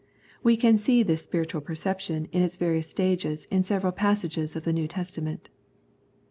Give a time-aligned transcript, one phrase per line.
[0.41, 4.73] We can see this spiritual perception in its various stages in several passages of the
[4.73, 5.49] New Testament.